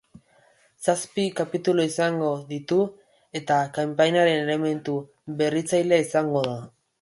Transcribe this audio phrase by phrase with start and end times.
[0.85, 2.79] Zazpi kapitulu izango, ditu
[3.41, 4.97] eta kanpainaren elementu
[5.43, 6.59] berritzailea izango da.